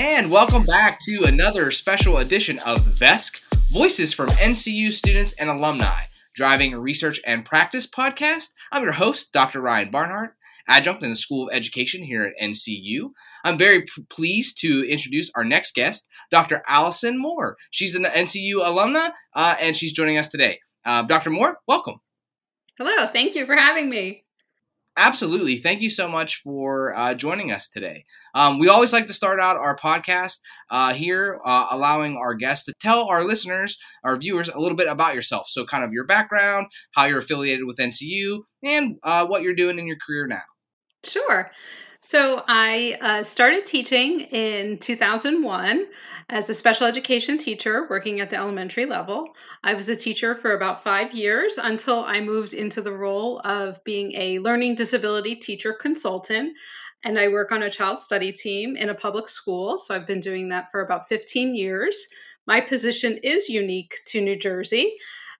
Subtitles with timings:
[0.00, 6.02] And welcome back to another special edition of VESC Voices from NCU Students and Alumni,
[6.36, 8.50] Driving Research and Practice podcast.
[8.70, 9.60] I'm your host, Dr.
[9.60, 10.36] Ryan Barnhart,
[10.68, 13.10] adjunct in the School of Education here at NCU.
[13.42, 16.62] I'm very p- pleased to introduce our next guest, Dr.
[16.68, 17.56] Allison Moore.
[17.72, 20.60] She's an NCU alumna, uh, and she's joining us today.
[20.84, 21.30] Uh, Dr.
[21.30, 21.96] Moore, welcome.
[22.78, 24.22] Hello, thank you for having me.
[24.98, 25.58] Absolutely.
[25.58, 28.04] Thank you so much for uh, joining us today.
[28.34, 30.40] Um, we always like to start out our podcast
[30.72, 34.88] uh, here, uh, allowing our guests to tell our listeners, our viewers, a little bit
[34.88, 35.46] about yourself.
[35.48, 39.78] So, kind of your background, how you're affiliated with NCU, and uh, what you're doing
[39.78, 40.42] in your career now.
[41.04, 41.48] Sure.
[42.00, 45.86] So I uh, started teaching in 2001
[46.28, 49.28] as a special education teacher working at the elementary level.
[49.64, 53.82] I was a teacher for about five years until I moved into the role of
[53.82, 56.56] being a learning disability teacher consultant.
[57.04, 59.76] And I work on a child study team in a public school.
[59.76, 62.06] So I've been doing that for about 15 years.
[62.46, 64.92] My position is unique to New Jersey.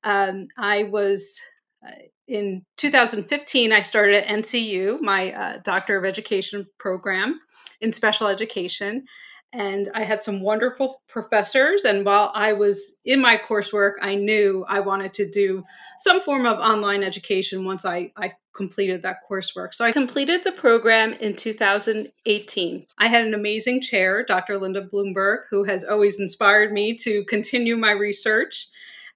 [0.04, 1.40] Um, I was
[1.86, 1.92] uh,
[2.28, 7.40] in 2015, I started at NCU, my uh, Doctor of Education program
[7.80, 9.06] in special education.
[9.50, 11.86] And I had some wonderful professors.
[11.86, 15.64] And while I was in my coursework, I knew I wanted to do
[15.96, 19.72] some form of online education once I, I completed that coursework.
[19.72, 22.86] So I completed the program in 2018.
[22.98, 24.58] I had an amazing chair, Dr.
[24.58, 28.66] Linda Bloomberg, who has always inspired me to continue my research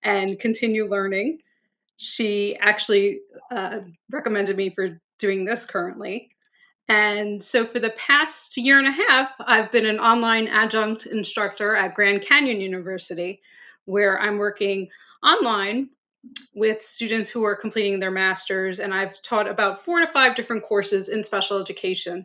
[0.02, 1.40] and continue learning
[2.02, 3.20] she actually
[3.52, 3.78] uh,
[4.10, 6.30] recommended me for doing this currently.
[6.88, 11.76] And so for the past year and a half, I've been an online adjunct instructor
[11.76, 13.40] at Grand Canyon University,
[13.84, 14.88] where I'm working
[15.22, 15.90] online
[16.52, 18.80] with students who are completing their masters.
[18.80, 22.24] And I've taught about four to five different courses in special education.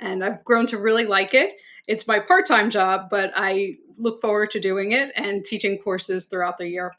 [0.00, 1.60] And I've grown to really like it.
[1.86, 6.26] It's my part time job, but I look forward to doing it and teaching courses
[6.26, 6.92] throughout the year.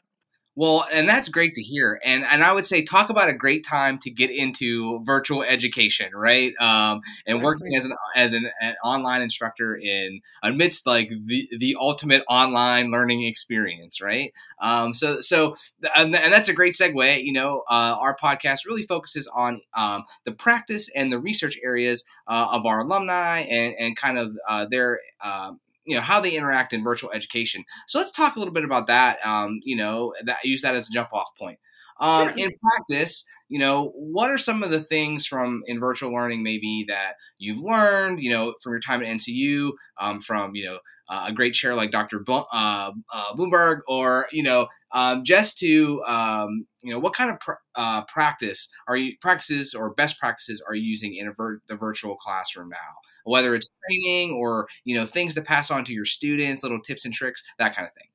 [0.56, 2.00] Well, and that's great to hear.
[2.04, 6.10] And and I would say talk about a great time to get into virtual education,
[6.14, 6.54] right?
[6.60, 11.76] Um, and working as an as an, an, online instructor in amidst like the the
[11.80, 14.32] ultimate online learning experience, right?
[14.60, 15.56] Um, so so
[15.96, 17.24] and, and that's a great segue.
[17.24, 22.04] You know, uh, our podcast really focuses on um, the practice and the research areas
[22.28, 26.32] uh, of our alumni and and kind of uh, their um, you know how they
[26.32, 27.64] interact in virtual education.
[27.86, 29.24] So let's talk a little bit about that.
[29.24, 31.58] Um, you know, that use that as a jump off point.
[32.00, 32.36] Um, sure.
[32.36, 36.84] In practice, you know, what are some of the things from in virtual learning maybe
[36.88, 40.78] that you've learned, you know, from your time at NCU, um, from you know
[41.08, 42.24] uh, a great chair like Dr.
[42.28, 47.40] uh, uh, Bloomberg, or you know, um, just to um, you know, what kind of
[47.40, 51.76] pr- uh, practice are you practices or best practices are you using in vir- the
[51.76, 52.76] virtual classroom now?
[53.24, 57.04] Whether it's training or you know things to pass on to your students, little tips
[57.04, 58.08] and tricks, that kind of thing.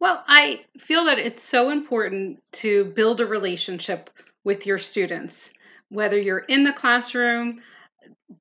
[0.00, 4.10] Well, I feel that it's so important to build a relationship
[4.44, 5.52] with your students,
[5.88, 7.60] whether you're in the classroom,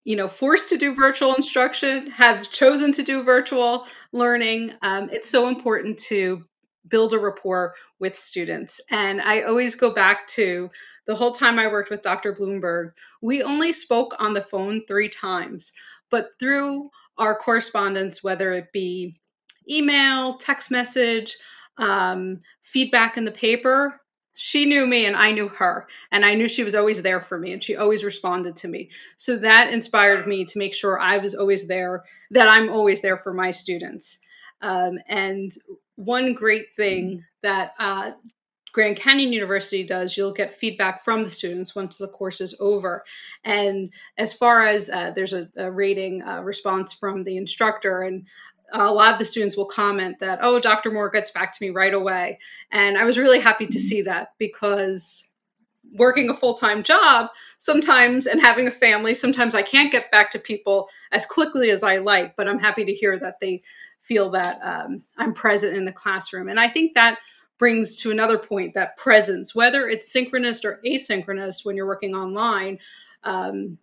[0.04, 4.74] you know, forced to do virtual instruction, have chosen to do virtual learning.
[4.82, 6.44] Um, it's so important to
[6.88, 8.80] build a rapport with students.
[8.90, 10.70] And I always go back to
[11.08, 12.34] the whole time I worked with Dr.
[12.34, 12.92] Bloomberg,
[13.22, 15.72] we only spoke on the phone three times.
[16.10, 19.16] But through our correspondence, whether it be
[19.70, 21.38] email, text message,
[21.78, 24.00] um, feedback in the paper,
[24.34, 25.88] she knew me and I knew her.
[26.12, 28.92] And I knew she was always there for me and she always responded to me.
[29.16, 33.18] So that inspired me to make sure I was always there, that I'm always there
[33.18, 34.20] for my students.
[34.62, 35.50] Um, and
[35.96, 38.12] one great thing that uh,
[38.78, 43.04] Grand Canyon University does, you'll get feedback from the students once the course is over.
[43.44, 48.28] And as far as uh, there's a, a rating uh, response from the instructor, and
[48.72, 50.92] a lot of the students will comment that, oh, Dr.
[50.92, 52.38] Moore gets back to me right away.
[52.72, 55.28] And I was really happy to see that because
[55.96, 60.30] working a full time job sometimes and having a family, sometimes I can't get back
[60.32, 63.64] to people as quickly as I like, but I'm happy to hear that they
[64.02, 66.48] feel that um, I'm present in the classroom.
[66.48, 67.18] And I think that
[67.58, 72.80] brings to another point that presence, whether it's synchronous or asynchronous when you're working online.
[73.24, 73.78] Um,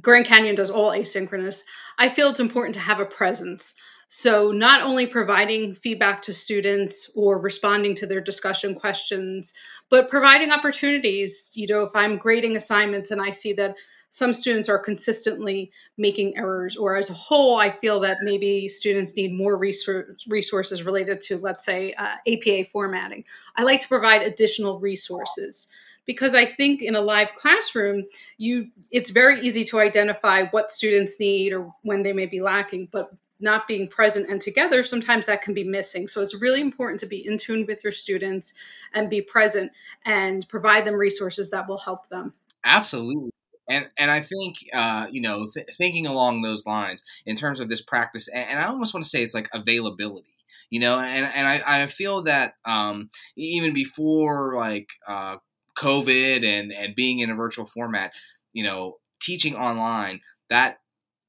[0.00, 1.62] Grand Canyon does all asynchronous.
[1.96, 3.74] I feel it's important to have a presence.
[4.06, 9.54] So, not only providing feedback to students or responding to their discussion questions,
[9.88, 11.50] but providing opportunities.
[11.54, 13.76] You know, if I'm grading assignments and I see that
[14.14, 19.16] some students are consistently making errors, or as a whole, I feel that maybe students
[19.16, 23.24] need more resources related to, let's say, uh, APA formatting.
[23.56, 25.66] I like to provide additional resources
[26.06, 28.04] because I think in a live classroom,
[28.38, 32.90] you it's very easy to identify what students need or when they may be lacking,
[32.92, 36.06] but not being present and together, sometimes that can be missing.
[36.06, 38.54] So it's really important to be in tune with your students
[38.92, 39.72] and be present
[40.04, 42.32] and provide them resources that will help them.
[42.62, 43.32] Absolutely.
[43.68, 47.68] And and I think uh, you know th- thinking along those lines in terms of
[47.68, 50.34] this practice, and, and I almost want to say it's like availability
[50.70, 55.36] you know and and i, I feel that um, even before like uh,
[55.76, 58.12] covid and and being in a virtual format
[58.52, 60.20] you know teaching online
[60.50, 60.78] that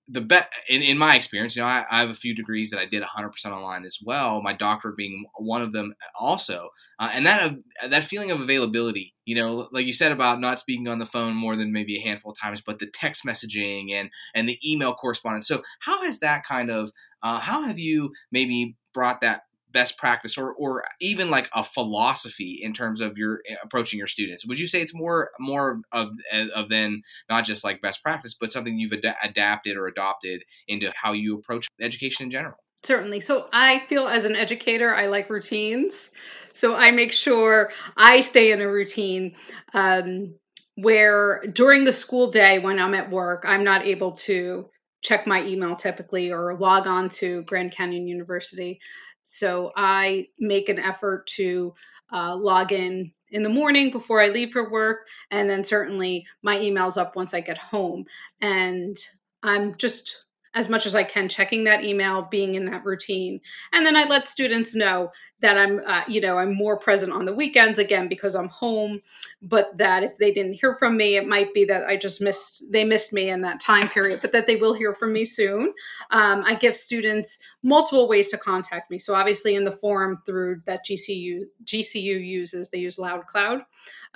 [0.08, 2.80] the best in, in my experience, you know, I, I, have a few degrees that
[2.80, 4.42] I did 100% online as well.
[4.42, 6.70] My doctorate being one of them, also,
[7.00, 10.60] uh, and that uh, that feeling of availability, you know, like you said about not
[10.60, 13.92] speaking on the phone more than maybe a handful of times, but the text messaging
[13.94, 15.48] and and the email correspondence.
[15.48, 16.92] So, how has that kind of
[17.24, 19.44] uh, how have you maybe brought that
[19.76, 24.08] best practice or or even like a philosophy in terms of your eh, approaching your
[24.08, 28.02] students would you say it's more more of eh, of than not just like best
[28.02, 32.56] practice but something you've ad- adapted or adopted into how you approach education in general
[32.84, 33.22] Certainly.
[33.22, 36.12] So I feel as an educator, I like routines.
[36.54, 39.36] So I make sure I stay in a routine
[39.74, 40.36] um,
[40.76, 44.70] where during the school day when I'm at work, I'm not able to
[45.02, 48.80] check my email typically or log on to Grand Canyon University.
[49.28, 51.74] So I make an effort to
[52.14, 56.60] uh, log in in the morning before I leave for work, and then certainly my
[56.60, 58.06] email's up once I get home.
[58.40, 58.96] And
[59.42, 60.25] I'm just
[60.56, 63.42] as much as I can, checking that email, being in that routine.
[63.74, 65.12] And then I let students know
[65.42, 69.02] that I'm, uh, you know, I'm more present on the weekends again because I'm home,
[69.42, 72.64] but that if they didn't hear from me, it might be that I just missed,
[72.72, 75.74] they missed me in that time period, but that they will hear from me soon.
[76.10, 78.98] Um, I give students multiple ways to contact me.
[78.98, 83.66] So obviously in the forum through that GCU, GCU uses, they use LoudCloud.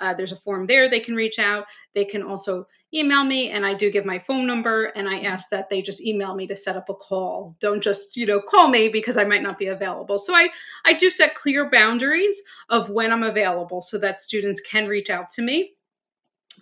[0.00, 1.66] Uh, there's a form there they can reach out.
[1.94, 5.50] They can also email me, and I do give my phone number, and I ask
[5.50, 7.56] that they just email me to set up a call.
[7.60, 10.18] Don't just you know call me because I might not be available.
[10.18, 10.48] So I
[10.84, 15.30] I do set clear boundaries of when I'm available so that students can reach out
[15.30, 15.72] to me.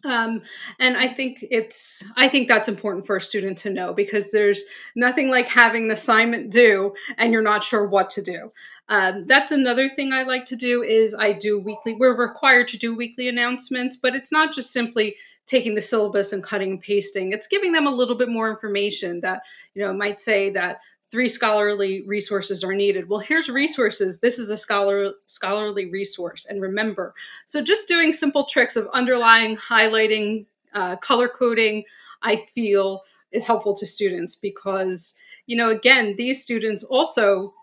[0.04, 0.42] Um,
[0.78, 4.62] and I think it's I think that's important for a student to know because there's
[4.94, 8.50] nothing like having an assignment due and you're not sure what to do.
[8.88, 11.94] Um, that's another thing I like to do is I do weekly.
[11.94, 16.42] We're required to do weekly announcements, but it's not just simply taking the syllabus and
[16.42, 17.32] cutting and pasting.
[17.32, 19.42] It's giving them a little bit more information that
[19.74, 20.80] you know might say that
[21.10, 23.08] three scholarly resources are needed.
[23.08, 24.20] Well, here's resources.
[24.20, 27.14] This is a scholar scholarly resource, and remember.
[27.46, 31.84] So just doing simple tricks of underlying, highlighting, uh, color coding,
[32.22, 35.14] I feel is helpful to students because
[35.46, 37.54] you know again these students also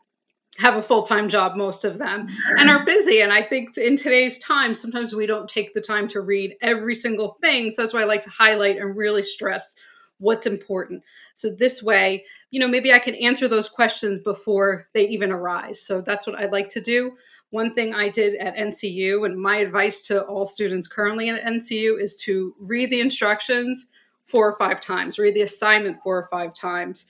[0.58, 3.22] have a full-time job most of them and are busy.
[3.22, 6.96] And i think in today's time sometimes we don't take the time to read every
[6.96, 7.72] single thing.
[7.72, 9.76] So that's why i like to highlight and really stress
[10.18, 11.04] what's important.
[11.34, 15.82] So this way you know maybe i can answer those questions before they even arise.
[15.82, 17.18] So that's what i like to do.
[17.50, 22.00] One thing i did at ncu and my advice to all students currently at ncu
[22.02, 23.88] is to read the instructions
[24.26, 27.06] four or five times read the assignment four or five times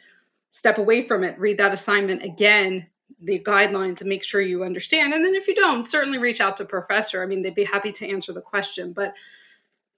[0.50, 2.86] step away from it read that assignment again
[3.26, 5.14] the guidelines and make sure you understand.
[5.14, 7.22] And then if you don't, certainly reach out to professor.
[7.22, 9.14] I mean, they'd be happy to answer the question, but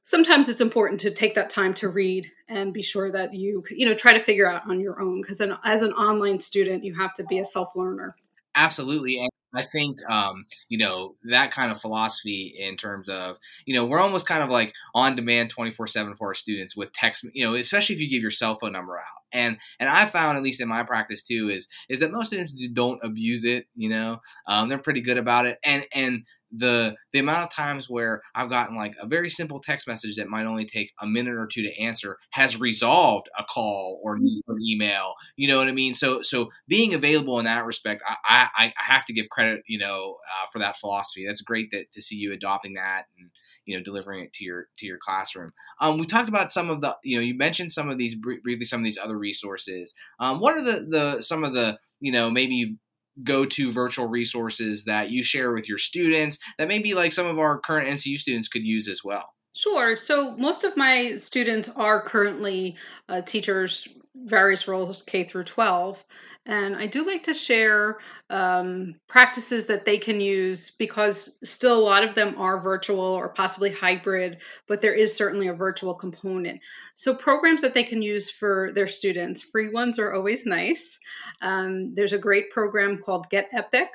[0.08, 3.86] sometimes it's important to take that time to read and be sure that you you
[3.86, 7.14] know try to figure out on your own because as an online student you have
[7.14, 8.16] to be a self learner
[8.56, 13.74] absolutely and I think, um, you know, that kind of philosophy in terms of, you
[13.74, 17.26] know, we're almost kind of like on demand 24 seven for our students with text,
[17.34, 19.06] you know, especially if you give your cell phone number out.
[19.32, 22.54] And, and I found, at least in my practice too, is, is that most students
[22.74, 25.58] don't abuse it, you know, um, they're pretty good about it.
[25.64, 29.88] And, and the the amount of times where I've gotten like a very simple text
[29.88, 34.00] message that might only take a minute or two to answer has resolved a call
[34.04, 35.14] or an email.
[35.36, 35.94] You know what I mean?
[35.94, 39.80] So so being available in that respect, I I, I have to give credit, you
[39.80, 41.26] know, uh, for that philosophy.
[41.26, 43.30] That's great that to see you adopting that and
[43.66, 45.52] you know delivering it to your to your classroom.
[45.80, 48.66] Um, we talked about some of the you know you mentioned some of these briefly
[48.66, 49.94] some of these other resources.
[50.20, 52.78] Um, what are the the some of the you know maybe
[53.24, 57.40] go to virtual resources that you share with your students that maybe like some of
[57.40, 59.34] our current NCU students could use as well?
[59.56, 59.98] Sure.
[59.98, 62.76] So most of my students are currently
[63.10, 63.88] uh, teachers,
[64.26, 66.04] various roles K through 12.
[66.46, 67.98] And I do like to share
[68.30, 73.28] um, practices that they can use because still a lot of them are virtual or
[73.28, 76.62] possibly hybrid, but there is certainly a virtual component.
[76.96, 81.00] So, programs that they can use for their students, free ones are always nice.
[81.42, 83.90] Um, there's a great program called Get Epic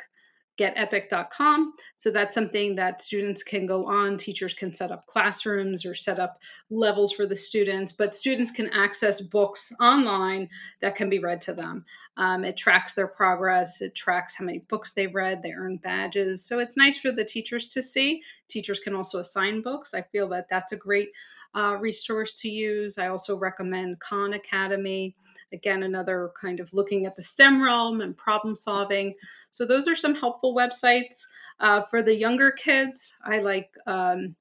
[0.62, 1.72] getepic.com.
[1.96, 4.16] So that's something that students can go on.
[4.16, 6.38] Teachers can set up classrooms or set up
[6.70, 10.48] levels for the students, but students can access books online
[10.80, 11.84] that can be read to them.
[12.16, 16.44] Um, it tracks their progress, it tracks how many books they've read, they earn badges.
[16.44, 18.22] So it's nice for the teachers to see.
[18.48, 19.94] Teachers can also assign books.
[19.94, 21.10] I feel that that's a great
[21.54, 22.98] uh, resource to use.
[22.98, 25.16] I also recommend Khan Academy.
[25.52, 29.14] Again, another kind of looking at the STEM realm and problem solving.
[29.50, 31.26] So, those are some helpful websites.
[31.60, 34.34] Uh, for the younger kids, I like um,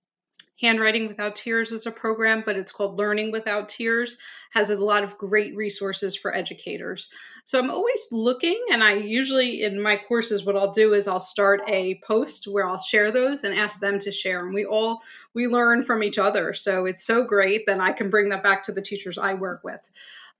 [0.61, 4.17] Handwriting Without Tears is a program, but it's called Learning Without Tears,
[4.51, 7.09] has a lot of great resources for educators.
[7.45, 11.19] So I'm always looking, and I usually in my courses, what I'll do is I'll
[11.19, 14.45] start a post where I'll share those and ask them to share.
[14.45, 15.01] And we all
[15.33, 16.53] we learn from each other.
[16.53, 19.63] So it's so great that I can bring that back to the teachers I work
[19.63, 19.81] with.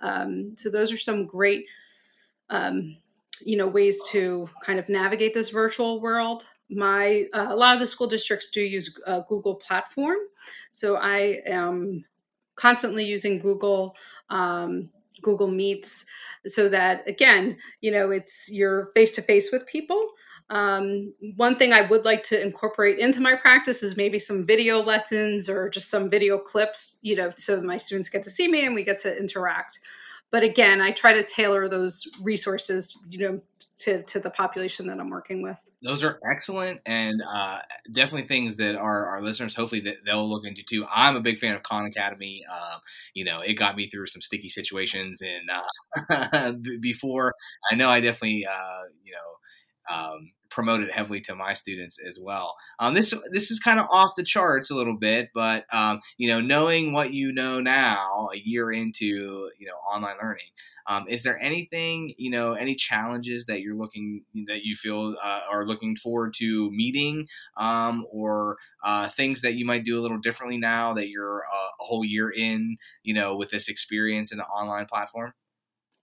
[0.02, 1.66] Um, so those are some great
[2.50, 2.96] um,
[3.44, 7.80] you know ways to kind of navigate this virtual world my uh, a lot of
[7.80, 10.18] the school districts do use uh, Google Platform,
[10.72, 12.06] so I am
[12.56, 13.96] constantly using Google
[14.30, 14.90] um,
[15.22, 16.06] Google Meets,
[16.48, 20.12] so that again, you know, it's you're face to face with people.
[20.50, 24.84] Um, one thing I would like to incorporate into my practice is maybe some video
[24.84, 28.66] lessons or just some video clips, you know, so my students get to see me
[28.66, 29.80] and we get to interact.
[30.30, 33.42] But again, I try to tailor those resources, you know,
[33.82, 35.58] to, to the population that I'm working with.
[35.84, 37.60] Those are excellent and uh,
[37.92, 40.86] definitely things that our, our listeners hopefully that they'll look into too.
[40.90, 42.44] I'm a big fan of Khan Academy.
[42.50, 42.78] Uh,
[43.14, 47.34] you know, it got me through some sticky situations and uh, before.
[47.72, 52.20] I know I definitely uh, you know um, promote it heavily to my students as
[52.22, 52.56] well.
[52.80, 56.28] Um, this this is kind of off the charts a little bit, but um, you
[56.28, 60.46] know, knowing what you know now, a year into you know online learning,
[60.88, 65.42] um, is there anything you know, any challenges that you're looking that you feel uh,
[65.50, 67.28] are looking forward to meeting,
[67.58, 71.70] um, or uh, things that you might do a little differently now that you're uh,
[71.80, 75.34] a whole year in, you know, with this experience in the online platform?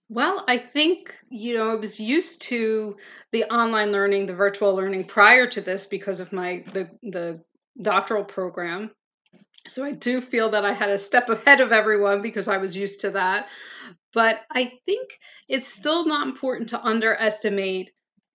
[0.09, 2.97] Well, I think, you know, I was used to
[3.31, 7.43] the online learning, the virtual learning prior to this because of my the the
[7.79, 8.91] doctoral program.
[9.67, 12.75] So I do feel that I had a step ahead of everyone because I was
[12.75, 13.49] used to that.
[14.13, 15.09] But I think
[15.47, 17.91] it's still not important to underestimate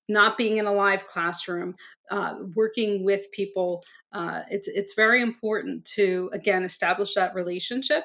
[0.08, 1.74] not being in a live classroom,
[2.10, 3.82] uh, working with people.
[4.12, 8.04] Uh, it's it's very important to again establish that relationship.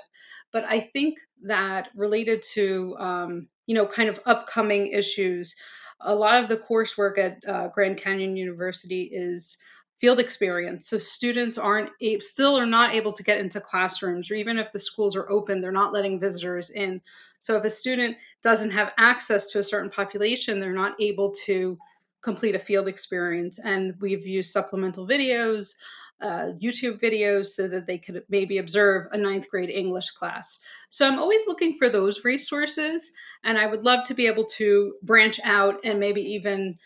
[0.52, 5.56] But I think that related to um, you know, kind of upcoming issues.
[6.02, 9.60] A lot of the coursework at uh, Grand Canyon University is
[10.00, 10.90] field experience.
[10.90, 14.72] So students aren't a- still are not able to get into classrooms, or even if
[14.72, 17.00] the schools are open, they're not letting visitors in.
[17.42, 21.78] So if a student doesn't have access to a certain population, they're not able to
[22.24, 23.60] complete a field experience.
[23.60, 25.76] And we've used supplemental videos,
[26.22, 30.60] uh, YouTube videos so that they could maybe observe a ninth grade English class.
[30.90, 33.12] So I'm always looking for those resources,
[33.44, 36.78] and I would love to be able to branch out and maybe even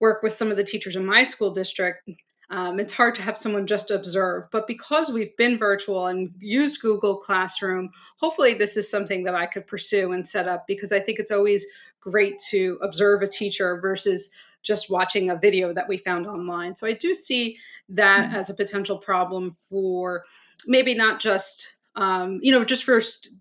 [0.00, 2.08] work with some of the teachers in my school district.
[2.50, 6.82] Um, it's hard to have someone just observe, but because we've been virtual and used
[6.82, 11.00] Google Classroom, hopefully this is something that I could pursue and set up because I
[11.00, 11.66] think it's always
[12.00, 14.30] great to observe a teacher versus
[14.64, 16.74] just watching a video that we found online.
[16.74, 17.58] So I do see
[17.90, 18.36] that mm-hmm.
[18.36, 20.24] as a potential problem for
[20.66, 23.34] maybe not just um, you know just for st-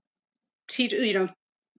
[0.68, 1.28] teach you know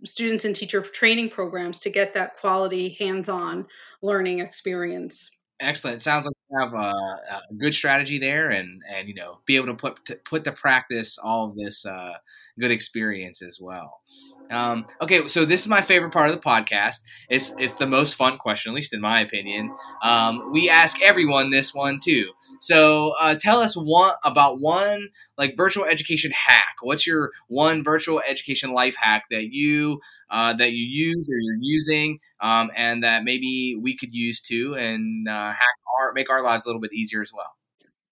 [0.05, 3.67] students and teacher training programs to get that quality hands-on
[4.03, 5.31] learning experience.
[5.61, 6.03] Excellent.
[6.03, 9.69] Sounds like you have a, a, good strategy there, and and you know be able
[9.69, 12.15] to put to put to practice all of this uh,
[12.59, 14.01] good experience as well.
[14.51, 17.01] Um, okay, so this is my favorite part of the podcast.
[17.29, 19.75] It's it's the most fun question, at least in my opinion.
[20.03, 22.31] Um, we ask everyone this one too.
[22.61, 25.09] So uh, tell us one about one
[25.39, 26.77] like virtual education hack.
[26.83, 31.59] What's your one virtual education life hack that you uh, that you use or you're
[31.61, 35.67] using, um, and that maybe we could use too, and uh, hack
[35.99, 37.55] our make our lives a little bit easier as well.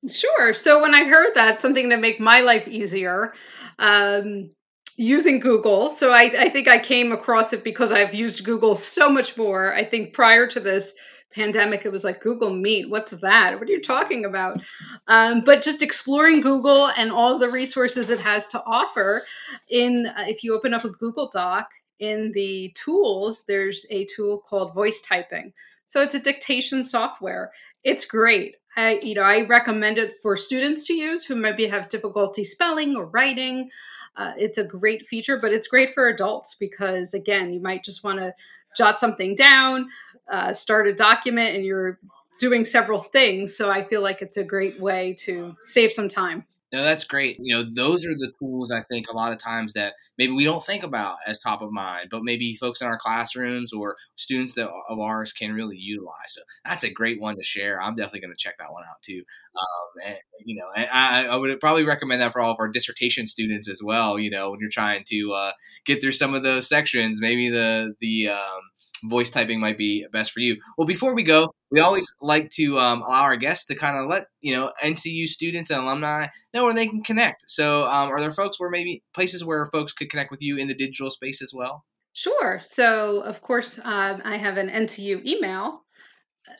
[0.08, 0.52] Sure.
[0.52, 3.32] So when I heard that something to make my life easier.
[3.78, 4.50] Um,
[4.96, 5.90] using Google.
[5.90, 9.72] So I, I think I came across it because I've used Google so much more.
[9.72, 10.94] I think prior to this
[11.34, 12.90] pandemic, it was like Google Meet.
[12.90, 13.58] What's that?
[13.58, 14.62] What are you talking about?
[15.06, 19.22] Um, but just exploring Google and all the resources it has to offer.
[19.70, 21.68] In uh, if you open up a Google Doc
[21.98, 25.52] in the tools, there's a tool called voice typing.
[25.86, 27.52] So it's a dictation software.
[27.84, 28.56] It's great.
[28.76, 32.96] I, you know, I recommend it for students to use who maybe have difficulty spelling
[32.96, 33.70] or writing.
[34.16, 38.02] Uh, it's a great feature, but it's great for adults because, again, you might just
[38.02, 38.34] want to
[38.76, 39.88] jot something down,
[40.30, 41.98] uh, start a document, and you're
[42.38, 43.56] doing several things.
[43.56, 46.44] So I feel like it's a great way to save some time.
[46.72, 47.36] No, that's great.
[47.38, 50.44] You know, those are the tools I think a lot of times that maybe we
[50.44, 54.54] don't think about as top of mind, but maybe folks in our classrooms or students
[54.54, 56.28] that of ours can really utilize.
[56.28, 57.80] So that's a great one to share.
[57.80, 59.22] I'm definitely going to check that one out too.
[59.54, 62.68] Um, and, you know, and I, I, would probably recommend that for all of our
[62.68, 64.18] dissertation students as well.
[64.18, 65.52] You know, when you're trying to uh,
[65.84, 68.60] get through some of those sections, maybe the the um,
[69.04, 70.56] voice typing might be best for you.
[70.76, 74.08] Well, before we go, we always like to um, allow our guests to kind of
[74.08, 77.44] let you know NCU students and alumni know where they can connect.
[77.48, 80.68] So, um, are there folks where maybe places where folks could connect with you in
[80.68, 81.84] the digital space as well?
[82.12, 82.60] Sure.
[82.62, 85.82] So, of course, um, I have an NCU email,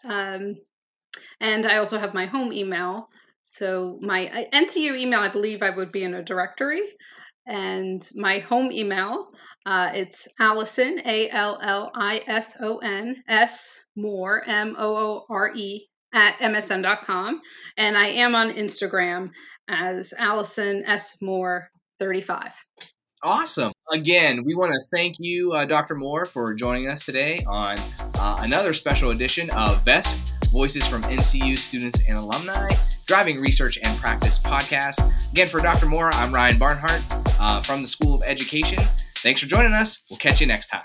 [0.09, 0.57] um,
[1.41, 3.09] and I also have my home email.
[3.43, 6.81] So, my uh, NCU email, I believe I would be in a directory,
[7.47, 9.29] and my home email
[9.65, 16.37] uh, it's Allison, A L L I S Moore, M O O R E, at
[16.39, 17.41] msn.com.
[17.77, 19.31] And I am on Instagram
[19.69, 21.23] as Allison S.
[21.23, 21.69] Moore
[22.01, 22.53] 35.
[23.25, 23.73] Awesome.
[23.93, 25.95] Again, we want to thank you, uh, Dr.
[25.95, 27.79] Moore, for joining us today on
[28.17, 32.69] uh, another special edition of VESC Voices from NCU Students and Alumni
[33.07, 34.99] Driving Research and Practice podcast.
[35.33, 35.87] Again, for Dr.
[35.87, 37.03] Moore, I'm Ryan Barnhart
[37.41, 38.83] uh, from the School of Education.
[39.17, 40.03] Thanks for joining us.
[40.11, 40.83] We'll catch you next time.